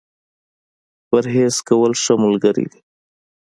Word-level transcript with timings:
پرهېز 1.07 1.55
کول، 1.67 1.91
ښه 2.03 2.13
ملګری 2.23 2.65
دی. 2.71 2.79